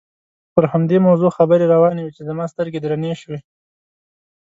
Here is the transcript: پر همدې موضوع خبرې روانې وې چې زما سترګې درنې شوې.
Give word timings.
پر 0.53 0.63
همدې 0.73 0.97
موضوع 1.07 1.31
خبرې 1.37 1.65
روانې 1.73 2.01
وې 2.03 2.11
چې 2.17 2.21
زما 2.29 2.45
سترګې 2.53 2.79
درنې 2.81 3.13
شوې. 3.21 3.39